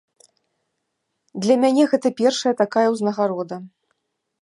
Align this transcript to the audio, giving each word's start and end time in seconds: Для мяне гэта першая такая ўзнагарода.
Для 1.47 1.55
мяне 1.65 1.83
гэта 1.93 2.07
першая 2.23 2.53
такая 2.65 2.87
ўзнагарода. 2.97 3.55